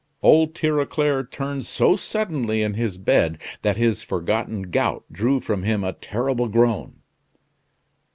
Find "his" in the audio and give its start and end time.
2.73-2.97, 3.77-4.01